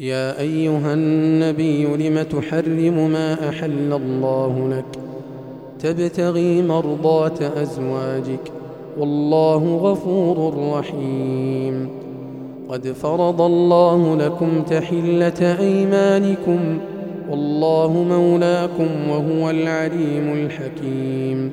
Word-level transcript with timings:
يا 0.00 0.40
أيها 0.40 0.94
النبي 0.94 1.84
لم 1.84 2.22
تحرم 2.22 3.10
ما 3.10 3.48
أحل 3.48 3.92
الله 3.92 4.68
لك؟ 4.68 4.98
تبتغي 5.78 6.62
مرضات 6.62 7.42
أزواجك 7.42 8.52
والله 8.98 9.76
غفور 9.76 10.54
رحيم. 10.78 11.88
قد 12.68 12.86
فرض 12.88 13.40
الله 13.40 14.16
لكم 14.16 14.62
تحلة 14.62 15.56
أيمانكم 15.60 16.78
والله 17.30 17.92
مولاكم 18.08 18.88
وهو 19.10 19.50
العليم 19.50 20.32
الحكيم. 20.32 21.52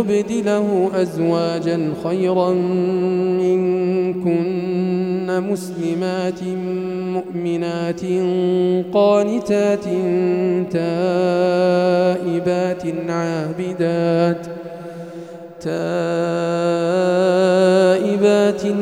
يبدله 0.00 0.90
أزواجا 0.94 1.92
خيرا 2.04 2.50
منكن 3.40 4.56
مسلمات 5.50 6.42
مؤمنات 7.12 8.00
قانتات 8.94 9.84
تائبات 10.70 11.92
عابدات 13.08 14.46
تائبات 15.60 16.16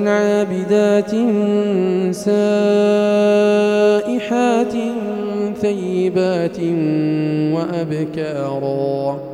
عابدات 0.07 1.11
سائحات 2.15 3.55
ثيبات 5.61 6.59
وأبكارا 7.55 9.34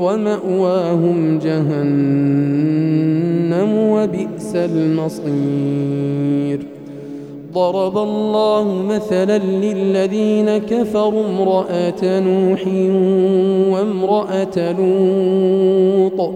ومأواهم 0.00 1.38
جهنم 1.38 2.74
وبئس 3.78 4.54
المصير. 4.54 6.66
ضرب 7.54 7.98
الله 7.98 8.82
مثلا 8.88 9.38
للذين 9.38 10.58
كفروا 10.58 11.26
امرأة 11.26 12.20
نوح 12.20 12.66
وامرأة 13.72 14.72
لوط. 14.72 16.30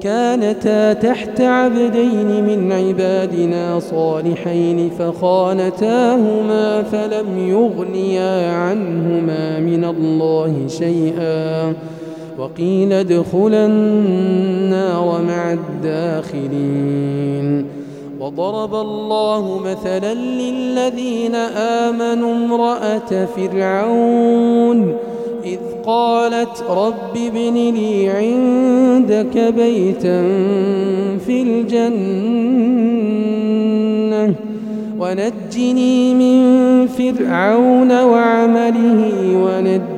كانتا 0.00 0.92
تحت 0.92 1.40
عبدين 1.40 2.44
من 2.44 2.72
عبادنا 2.72 3.80
صالحين 3.80 4.90
فخانتاهما 4.98 6.82
فلم 6.82 7.48
يغنيا 7.48 8.52
عنهما 8.52 9.60
من 9.60 9.84
الله 9.84 10.54
شيئا. 10.66 11.74
وقيل 12.38 12.92
ادخلا 12.92 13.66
النار 13.66 15.22
مع 15.28 15.52
الداخلين. 15.52 16.98
وضرب 18.20 18.74
الله 18.74 19.58
مثلا 19.58 20.14
للذين 20.14 21.34
آمنوا 21.34 22.34
امرأة 22.34 23.26
فرعون 23.36 24.94
إذ 25.44 25.58
قالت 25.86 26.64
رب 26.70 27.16
ابن 27.16 27.54
لي 27.54 28.08
عندك 28.08 29.54
بيتا 29.56 30.22
في 31.26 31.42
الجنة 31.42 31.98
ونجني 35.00 36.14
من 36.14 36.38
فرعون 36.86 38.02
وعمله 38.02 39.12
ونجني 39.34 39.97